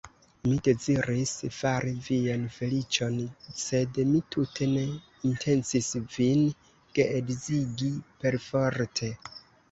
[0.45, 3.19] Mi deziris fari vian feliĉon,
[3.63, 4.85] sed mi tute ne
[5.31, 6.41] intencis vin
[7.01, 7.91] geedzigi
[8.25, 9.11] perforte.